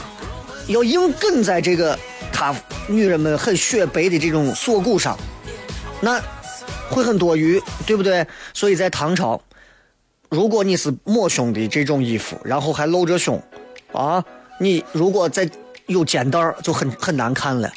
[0.68, 1.98] 要硬跟在这个
[2.32, 2.56] 她
[2.88, 5.18] 女人们很雪白的这种锁骨上，
[6.02, 6.22] 那。
[6.90, 8.28] 会很多余，对不对？
[8.54, 9.42] 所以在唐朝，
[10.30, 13.42] 如果你是抹胸的这种衣服，然后还露着胸，
[13.94, 14.24] 啊，
[14.60, 15.50] 你如果再
[15.88, 17.72] 有肩带，就很很难看了，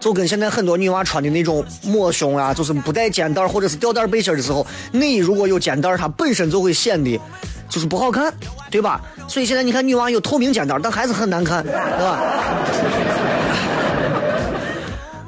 [0.00, 7.20] 就跟现在很多女娃穿的那种抹胸啊，就是不带肩带或者是吊带背心的时候，内衣如果有肩带，它本身就会显得
[7.68, 8.32] 就是不好看，
[8.70, 9.00] 对吧？
[9.28, 12.20] 所以现在你看女娃有透明肩带，但还是很难看，对吧？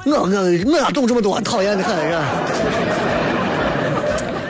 [0.06, 1.40] 我我我哪懂这么多？
[1.40, 2.24] 讨厌的很，是吧？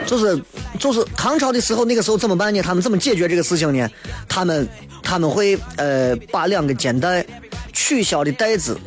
[0.05, 0.41] 就是
[0.79, 2.61] 就是唐朝的时候，那个时候怎么办呢？
[2.61, 3.89] 他们怎么解决这个事情呢？
[4.29, 4.67] 他们
[5.01, 7.25] 他们会呃把两个肩带
[7.73, 8.77] 取消的带子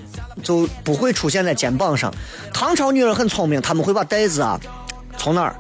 [0.43, 2.13] 就不会出现在肩膀上。
[2.53, 4.59] 唐朝女人很聪明，他们会把带子啊
[5.17, 5.57] 从哪儿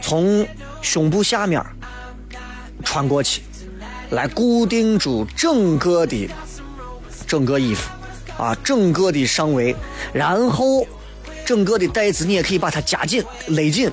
[0.00, 0.46] 从
[0.80, 1.62] 胸部下面
[2.84, 3.42] 穿过去，
[4.10, 6.30] 来固定住整个的
[7.26, 7.90] 整个衣服
[8.38, 9.74] 啊，整个的上围，
[10.12, 10.86] 然后
[11.44, 13.90] 整个的带子你也可以把它夹紧勒紧。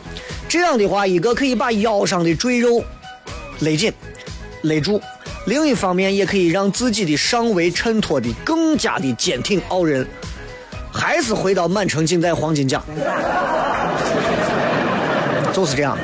[0.48, 2.84] 这样的话，一个可以把腰上的赘肉
[3.60, 3.92] 勒紧
[4.62, 5.02] 勒住，
[5.46, 10.08] 另一方面也可以让自己的上围衬托的更加的坚挺傲人。
[10.96, 12.82] 还是回到满城尽带黄金甲，
[15.52, 15.98] 就是这样。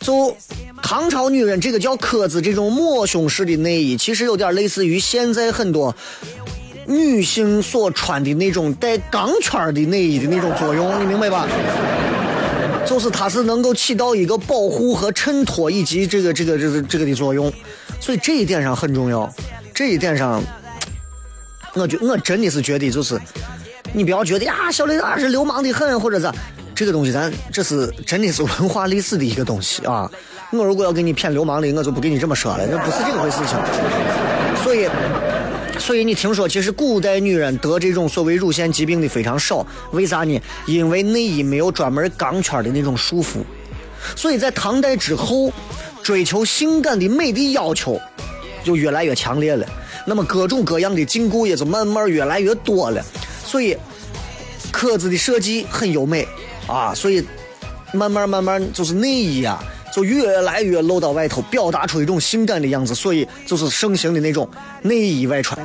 [0.00, 0.36] 就
[0.82, 5.94] 唐朝女人这个叫壳子这种抹胸式的内衣，其实有点类似于现在很多
[6.86, 11.46] 女性所穿的那种带钢圈的内衣的那种作用，你明白吧？
[12.84, 17.52] 就是它是能够起到一个保护和衬托以及这个这个这个这个的作用，
[18.00, 19.32] 所以这一点上很重要。
[19.74, 20.42] 这一点上，
[21.74, 23.20] 我觉我真的是觉得就是。
[23.92, 26.30] 你不要觉得呀，小雷啊是流氓的很，或者是
[26.74, 30.10] 这个东西，咱这是真的是文化历史的一个东西啊。
[30.50, 33.56] 我如果要给你骗流氓的，我就不跟你这么说了，这不是这个回事情。
[34.62, 34.88] 所以，
[35.78, 40.38] 所以你听说，其实古代女人得这种所谓乳腺疾病的非常少，为啥呢？
[40.66, 43.38] 因为内衣没有专门钢圈的那种束缚。
[44.14, 45.50] 所以在唐代之后，
[46.06, 48.00] 追求性感的美的要求
[48.62, 49.66] 就越来越强烈了，
[50.06, 53.04] 那么各种各样的禁锢也就慢慢越来越多了。
[53.44, 53.76] 所以，
[54.70, 56.24] 壳子的设计很优美
[56.68, 57.26] 啊，所以
[57.92, 59.60] 慢慢慢慢就是内衣啊，
[59.92, 64.48] 就越来越露到外头，表达出一种性感的样子，所以就是盛行的那种
[64.82, 65.58] 内衣外穿。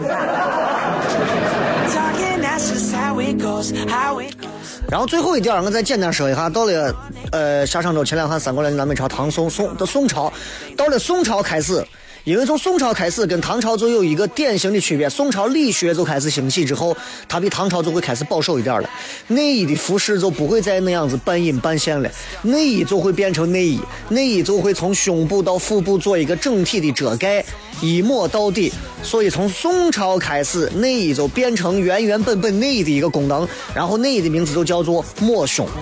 [4.92, 6.94] 然后最后一点，我再简单说一下，到了
[7.32, 10.32] 呃夏商周、前两汉、三国、南北朝、唐宋宋的宋朝，
[10.76, 11.82] 到了宋朝开始。
[12.24, 16.96] 因为从宋朝开始跟唐朝就有一个典型的区别，宋朝理学就开始兴起之后，
[17.28, 18.90] 它比唐朝就会开始保守一点了。
[19.28, 22.10] 内衣的服饰就不会再那样子半隐半现了，
[22.44, 27.44] 内衣就会变成内衣，内衣就会从胸部到腹部做一个整体的遮盖，
[27.82, 28.72] 一抹到底。
[29.02, 35.68] 所以从宋朝开始，内衣就变成原原本本内衣的一个功能，然后内衣的名字就叫做抹胸，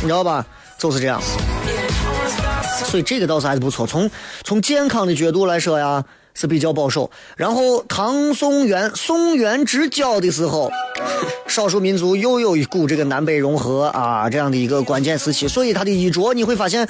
[0.00, 0.46] 你知道吧？
[0.78, 1.20] 就是这样。
[2.96, 3.86] 所以这个倒是还是不错。
[3.86, 4.10] 从
[4.42, 7.10] 从健康的角度来说呀，是比较保守。
[7.36, 10.72] 然后唐宋元宋元之交的时候，
[11.46, 15.46] 少数民族又有一股这个南北融合啊这样的一个关键时期。
[15.46, 16.88] 所以他的衣着你会发现，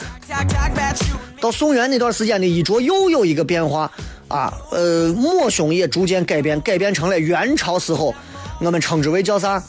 [1.41, 3.91] 到宋元那段时间的衣着又有一个变化
[4.29, 4.55] 啊。
[4.71, 8.15] 呃，抹胸也逐渐改变，改变成了元朝时候
[8.61, 9.61] 我们称之为叫啥？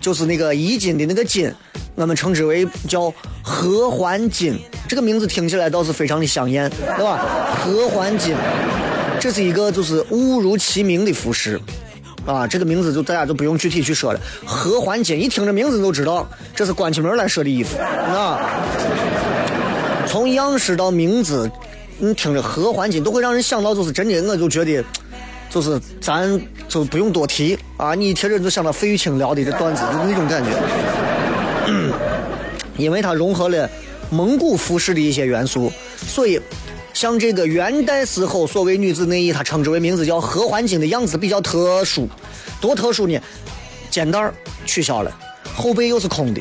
[0.00, 1.52] 就是那个衣襟的那个襟，
[1.94, 3.12] 我们称之为叫
[3.42, 4.54] 合环巾。
[4.88, 7.56] 这个名字听起来倒是非常的香艳，对吧？
[7.62, 8.34] 合环巾，
[9.20, 11.60] 这是一个就是误如其名的服饰，
[12.24, 14.20] 啊，这个名字就大家就不用具体去说了。
[14.46, 18.40] 合环巾一听这名字就知道，这是关起门来说的衣服，啊。
[20.06, 21.50] 从样式到名字，
[21.98, 24.82] 你听着合环巾都会让人想到，就是真的，我就觉得，
[25.50, 30.50] 就是咱就不用多提啊，你一听着就想到费玉清聊的这段子，就那种感觉，
[32.76, 33.68] 因为它融合了。
[34.10, 36.40] 蒙古服饰的一些元素，所以
[36.94, 42.08] 像这个元代时候所谓女子内衣，它称之为名字叫合环巾的样子比较特殊，
[42.58, 43.20] 多特殊呢？
[43.90, 44.32] 肩带
[44.64, 45.14] 取消了，
[45.54, 46.40] 后背又是空的，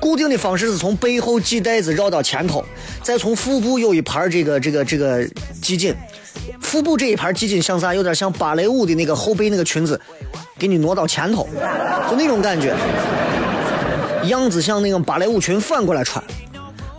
[0.00, 2.64] 固定的方式是从背后系带子绕到前头，
[3.02, 5.28] 再从腹部有一盘这个这个这个
[5.60, 5.94] 系紧，
[6.60, 7.94] 腹部这一盘系紧像啥？
[7.94, 10.00] 有点像芭蕾舞的那个后背那个裙子，
[10.58, 11.46] 给你挪到前头，
[12.10, 12.74] 就那种感觉，
[14.24, 16.22] 样子像那种芭蕾舞裙反过来穿。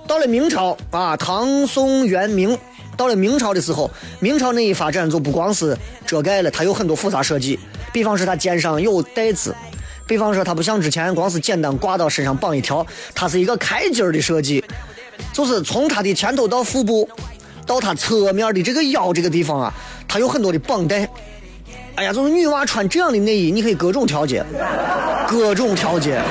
[0.07, 2.57] 到了明朝啊，唐宋元明，
[2.95, 3.89] 到了明朝的时候，
[4.19, 7.59] 明朝那一发展就不光是遮盖了，它有很多复杂设计。
[7.91, 9.55] 比方说它肩上有带子，
[10.05, 14.63] 比方说它不像之前光是简单挂到身上绑一条，它是一个开襟儿的设计，
[15.33, 17.09] 就是从它的前头到腹部，
[17.65, 19.73] 到它侧面的这个腰这个地方啊，
[20.07, 21.07] 它有很多的绑带。
[21.95, 24.45] 哎呀，就是女娃穿这样的内衣，你可以各种调节，
[25.27, 26.21] 各种调节。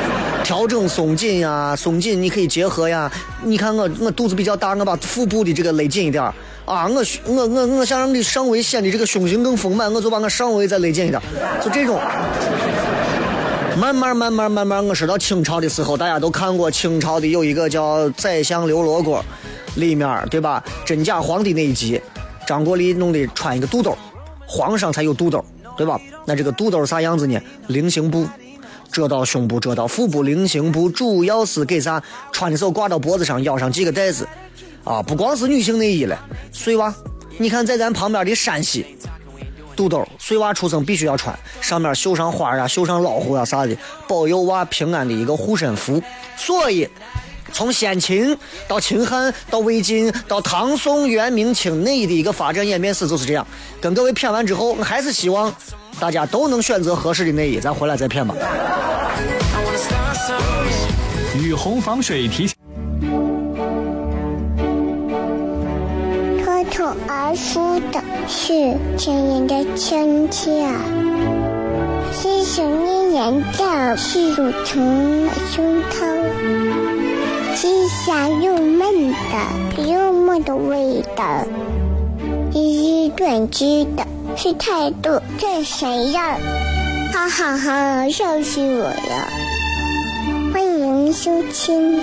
[0.43, 3.11] 调整松紧呀，松紧你可以结合呀。
[3.43, 6.23] 你看我我肚子比较大，我把腹部的这个勒紧一点
[6.67, 6.87] 啊。
[6.87, 11.19] 我我我我想让你上围显得这个胸型更丰满，我就把我上围再勒紧一点，
[11.65, 11.99] 就这种。
[13.77, 19.19] 慢慢慢慢慢慢，我说到清朝的时候，大家都看过清朝的有一个叫《宰相刘罗锅》，
[19.81, 20.63] 里面对吧？
[20.85, 22.01] 真假皇帝那一集，
[22.47, 23.97] 张国立弄的穿一个肚兜，
[24.47, 25.45] 皇上才有肚兜。
[25.77, 26.01] 对吧？
[26.25, 27.37] 那这个肚兜啥样子呢？
[27.67, 28.25] 菱形布，
[28.93, 32.01] 遮到胸部，遮到腹部，菱形布主要是给啥？
[32.31, 34.25] 穿的时候挂到脖子上，腰上系个带子。
[34.85, 36.17] 啊，不光是女性内衣了，
[36.53, 36.95] 碎袜，
[37.39, 38.87] 你看在咱旁边的山西，
[39.75, 43.75] 肚兜碎袜出生必须要穿，上面绣上花啊，绣上老虎啊啥的，
[44.07, 46.01] 保佑娃平安的一个护身符。
[46.37, 46.87] 所以，
[47.53, 48.37] 从先秦
[48.69, 53.47] 到秦汉到魏晋到唐宋元明清内衣的一个发展演变史就是这样。
[53.81, 55.51] 跟各位谝完之后，我还是希望
[55.99, 58.35] 大家都能选择合适的内衣，咱回来再谝吧。
[61.35, 62.55] 雨虹防水提醒。
[66.71, 70.51] 脱而出的是亲人的亲切，
[72.25, 76.25] 是想念人的是乳虫胸膛，
[77.55, 81.45] 是香又闷的又闷的味道，
[82.51, 84.07] 是短句的
[84.37, 86.39] 是态度这谁呀？
[87.13, 89.29] 哈哈哈，笑死我了！
[90.55, 92.01] 欢迎收听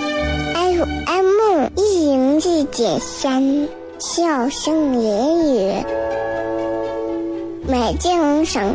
[0.54, 3.66] FM 一零四点三。
[3.98, 5.84] 笑声言语，
[7.66, 8.74] 美景赏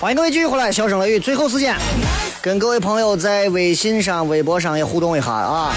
[0.00, 1.76] 欢迎各位继续回来，笑声雷雨，最后时间，
[2.40, 5.74] 跟各位朋友在微信上、微博上也互动一下啊。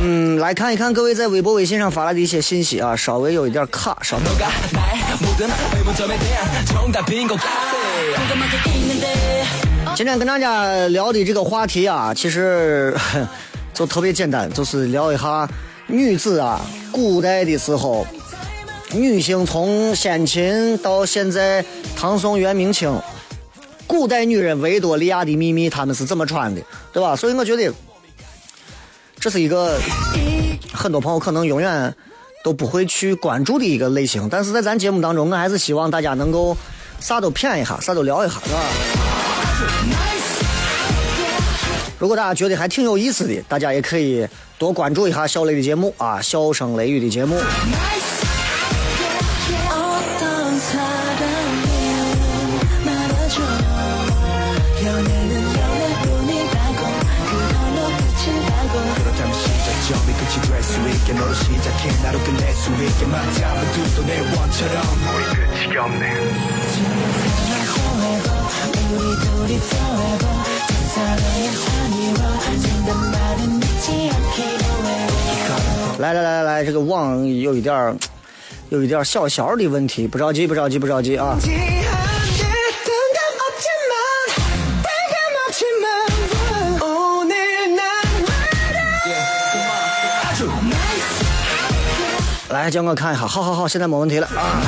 [0.00, 4.34] 嗯，来看一看各位在微博、微信上发来的一些信息啊，稍微有一点卡，稍等。
[9.96, 12.96] 今天跟大家聊的这个话题啊，其实
[13.74, 15.46] 就特别简单，就是聊一下
[15.86, 16.60] 女子啊，
[16.90, 18.06] 古代的时候，
[18.92, 21.62] 女性从先秦到现在
[21.96, 22.98] 唐宋元明清，
[23.86, 26.62] 古代女人维多利亚的秘密，她们是怎么穿的，
[26.92, 27.14] 对吧？
[27.14, 27.70] 所以我觉得
[29.18, 29.78] 这是一个
[30.72, 31.94] 很多朋友可能永远
[32.42, 36.56] 都不会去关注的一个类型，但是在咱节目当中，我还是希望大家能够
[37.00, 39.19] 啥都谝一下，啥都聊一下，是吧？
[41.98, 47.38] 如果大家觉得还挺有意思的，大家也可以多关注一下小雷的节目啊，笑声雷雨的节目。
[75.98, 77.94] 来来来来来，这个网有一点儿，
[78.70, 81.36] 有一点儿小小的问题，不着急不着急不着急啊。
[92.48, 94.62] 来，叫我看一下，好好好，现在没问题了啊。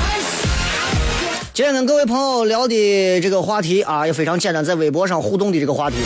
[1.54, 5.96] 今天跟各位朋友聊的这个话题啊，也非常简单，在微博上互动的这个话题。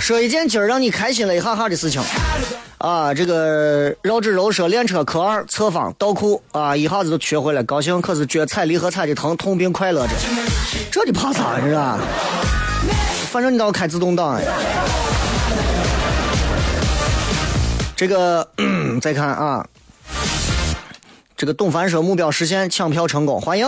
[0.00, 2.00] 说一件今儿让你开心了一哈哈的事情，
[2.78, 10.14] 啊，这个绕指柔舌练车科二侧方倒库啊，一下子就学会了，高兴可是脚踩离合踩的疼，痛并快乐着，
[10.90, 11.98] 这你怕啥是吧？
[13.30, 14.50] 反正你倒开自动挡呀。
[17.94, 18.48] 这个
[19.00, 19.64] 再看啊，
[21.36, 23.66] 这个董凡说目标实现，抢票成功，欢迎。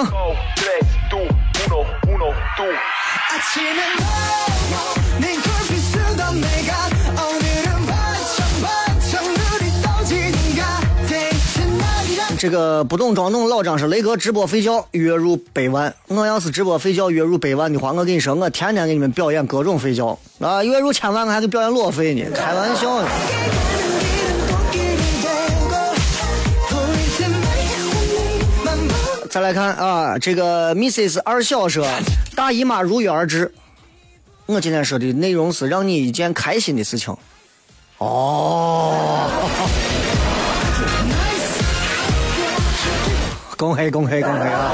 [12.38, 23.08] 这个不懂装懂老张是雷哥直播睡觉月入百万，我要是直播睡觉月入百万的话，我跟你说，我天天给你们表演各种睡觉啊，月入千万我还给表演裸睡呢，开玩笑呢。
[29.36, 31.86] 再来看啊，这个 Mrs 二小说，
[32.34, 33.52] 大姨妈如约而至。
[34.46, 37.14] 我今天说的内容是让你一件开心的事情。
[37.98, 39.28] 哦，
[43.58, 44.72] 恭喜恭喜恭喜啊！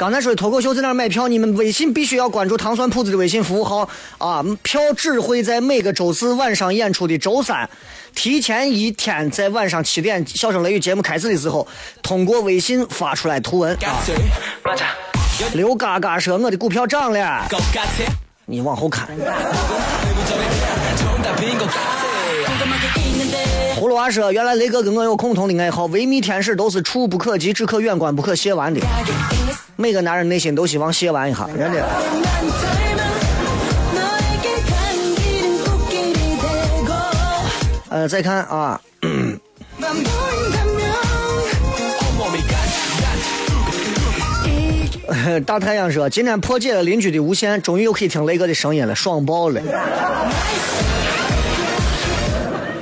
[0.00, 1.28] 刚才说的脱口秀在哪儿买票？
[1.28, 3.86] 你们微信必须要关注糖蒜铺子的微信服务号
[4.16, 4.42] 啊！
[4.62, 7.68] 票只会在每个周四晚上演出的周三，
[8.14, 11.68] 提前一天在晚上七点《笑声雷雨》节目开始的时候，
[12.02, 14.00] 通过微信发出来图文啊。
[15.52, 17.46] 刘嘎嘎说我的股票涨了，
[18.46, 19.06] 你往后看。
[23.90, 28.80] 葫芦娃说：“原来雷哥跟我有共同的爱好，维密天使都是触不可及、只可远观不可亵玩的。
[29.74, 31.84] 每个男人内心都希望亵玩一下，真的。”
[37.90, 38.80] 呃，再看啊，
[45.44, 49.60] 大太阳说：“今天破解了邻居的无线，终于又可以听雷哥的声音了，爽爆了。”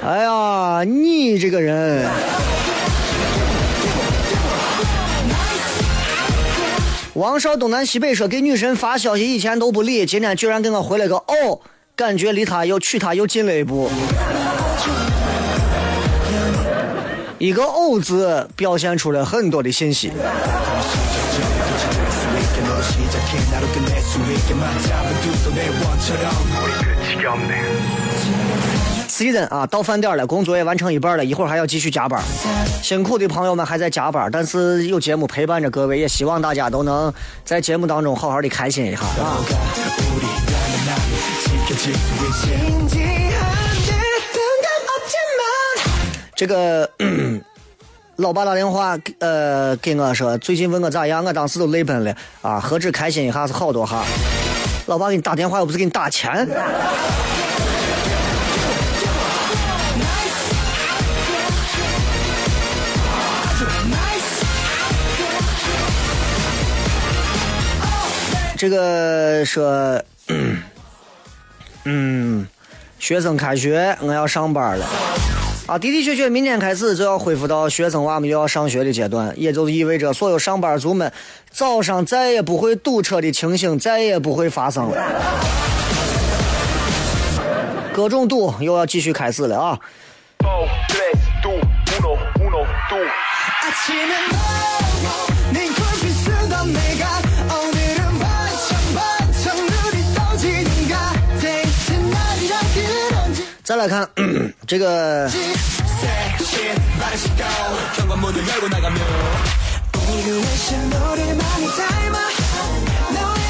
[0.09, 2.09] 哎呀，你这个人！
[7.13, 11.61] 王少东南西北说给女神发消息以前都不理，今天居然给我回了个哦，
[11.95, 13.91] 感觉离他又娶她又近了一步。
[17.37, 20.11] 一个“哦”字表现出了很多的信息。
[29.19, 32.23] Season 啊，到饭点了，工作也完成一半了，一会儿还要继续加班。
[32.81, 37.12] 辛苦的朋友们还在加班，但是有节目陪伴着各位，也希望大家都能
[37.45, 39.39] 在节目当中好好的开心一下啊。
[46.37, 46.89] 这个
[48.16, 54.05] 老爸打电话呃给我说，最近问我咋样，我当时都泪奔了啊，何止开心一下是好多哈。
[54.87, 56.49] 老爸给你打电话又不是给你打钱。
[68.59, 70.03] 这个说，
[71.85, 72.45] 嗯，
[72.99, 74.85] 学生开学，我要上班了。
[75.69, 81.13] 啊，的的确确，明天开始就要恢复到学生娃们又要上学的阶段，也就意味着所有上班族们
[81.53, 85.23] 早上再也不会堵车的情形再也不会发生了。
[87.93, 89.79] 各种堵又要继续开始了啊！
[103.69, 104.09] 再来看
[104.66, 105.31] 这个，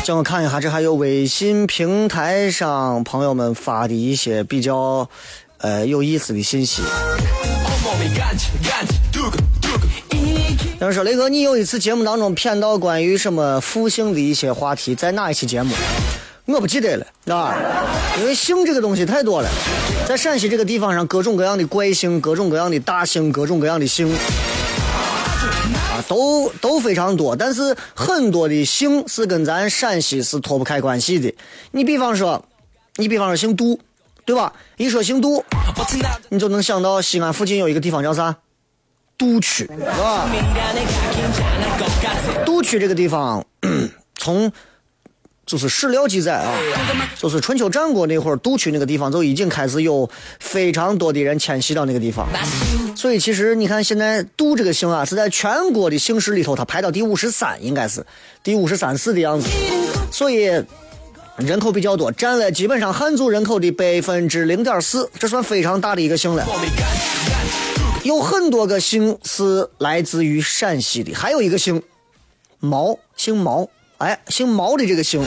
[0.02, 5.08] 叫我看一下，这还有微信平台上朋友们发的一些比较
[5.58, 6.82] 呃有意思的信息。
[10.80, 15.72] 有人说雷哥，你有一次节目当中骗到关于什么复姓的一些话题，在哪一期节目？
[16.48, 17.54] 我不记得了，啊，
[18.18, 19.50] 因为姓这个东西太多了，
[20.08, 27.36] 在陕西这个地方上，各种各样的怪姓，各种各样的大姓，各种各样的姓，啊，都都非常多。
[27.36, 31.32] 但是很多的姓是跟咱陕西是脱不开关系的。
[31.70, 32.42] 你比方说，
[32.96, 33.78] 你比方说姓杜，
[34.24, 34.50] 对吧？
[34.78, 35.44] 一说姓杜，
[36.30, 38.34] 你就能想到西安附近有一个地方叫啥？
[39.18, 40.26] 杜区，是吧？
[42.46, 43.44] 杜区这个地方，
[44.16, 44.50] 从。
[45.48, 46.52] 就是史料记载啊，
[47.18, 52.28] 就是春秋战国那会儿，杜区那个地方就已经开始有非常多的人迁徙到那个地方。
[52.94, 58.04] 所以其实你看，现在杜这个姓啊，是在全国的姓氏里头，它排到第五十三，应该是
[58.42, 59.48] 第五十三四的样子。
[60.12, 60.50] 所以
[61.38, 66.46] 人口比较多，占了基本上汉族人口的百分之零点四，这算非常大的一个姓了。
[68.02, 71.82] 有很多个姓是来自于陕西的，还有一个姓
[72.60, 73.70] 毛，姓毛。
[73.98, 75.24] 哎，姓毛的这个姓，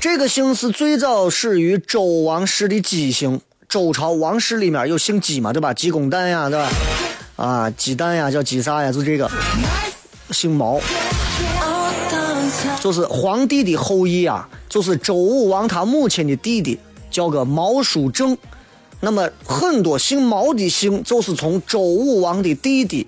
[0.00, 3.40] 这个姓是最早始于周王室的姬姓。
[3.68, 5.72] 周朝王室里面有姓姬嘛，对吧？
[5.72, 6.68] 姬公旦呀，对吧？
[7.36, 8.90] 啊，姬旦呀，叫姬啥呀？
[8.90, 9.30] 就这个，
[10.32, 10.80] 姓毛，
[12.80, 16.80] 就是皇帝的后裔啊，就是周武王他母亲的弟弟，
[17.12, 18.36] 叫个毛叔正。
[18.98, 23.06] 那么很多姓毛的姓，就是从周武王的弟弟，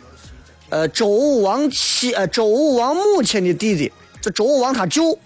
[0.68, 3.92] 呃，周武王妻，呃，周武王母亲的弟弟。
[4.22, 5.18] 这周武王他舅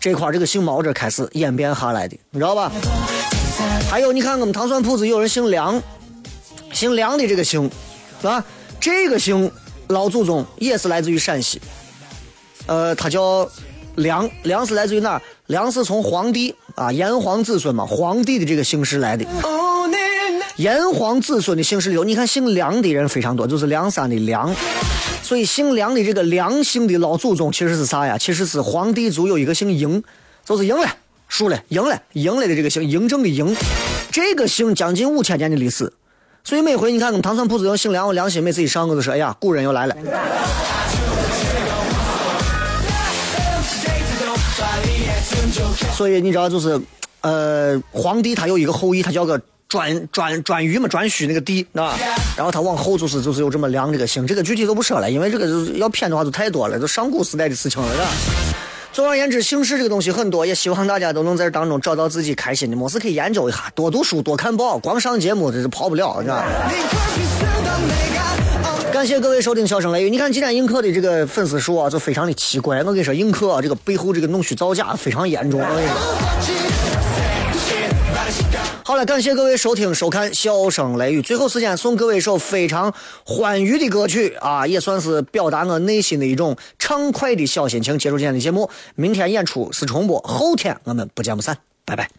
[0.00, 2.72] 这块这个姓毛这开始演变下来的，你知道吧？
[3.88, 5.80] 还有你看我们糖蒜铺子有人姓梁，
[6.72, 7.70] 姓梁的这个姓，
[8.20, 8.44] 是吧？
[8.80, 9.48] 这个姓
[9.86, 11.60] 老祖宗也是来自于陕西，
[12.66, 13.48] 呃，他叫
[13.94, 15.22] 梁，梁是来自于哪？
[15.46, 19.24] 梁是从皇帝啊，炎黄子孙嘛，皇帝的这个姓氏来的。
[20.56, 24.52] 炎黄子孙的姓氏里，你看姓梁的人非常多，就是梁山的梁。
[25.32, 28.18] 所以姓梁的这个梁姓的老祖宗其实是啥呀？
[28.18, 30.02] 其实是皇帝族有一个姓嬴，
[30.44, 30.86] 就是赢了，
[31.26, 33.56] 输了，赢了，赢了的这个姓嬴政的嬴，
[34.10, 35.90] 这个姓将近五千年的历史。
[36.44, 39.96] 所以每回你看，我们唐山铺子要姓梁，我良心每次一上我就说，哎呀，古人又来了。
[45.96, 46.78] 所以你知道，就是
[47.22, 49.40] 呃，皇帝他有一个后裔，他叫个。
[49.72, 51.98] 专专专鱼嘛，专需那个地，啊，
[52.36, 55.46] 然后他往后就是就是有这么量这个姓，这个具体都不说了，因为这个
[55.78, 58.06] 要偏的话就太多了，都上古时代的事情了，是吧？
[58.92, 66.44] 总而言之，姓氏这个东西很多，也希望大家都能在这当中找到自己开心的，没事可以研究一下，多读书，多看报，光上节目这是跑不了，是吧？
[68.92, 70.08] 感谢各位收听《笑声雷雨》。
[70.10, 72.76] 你看今天映客的这个粉丝数啊，就非常的奇怪。
[72.80, 75.62] 我跟你说，映客，这个背后这个弄虚造假非常严重。
[78.84, 81.20] 好了，感谢各位收听收看《笑声雷雨》。
[81.24, 82.92] 最后时间送各位一首非常
[83.24, 87.96] 欢愉的歌曲啊，也算是表达我内心的一种畅快的小心情。
[87.96, 92.10] 结束今天的节目，明天演出是重播，后天我们不见不散，拜拜。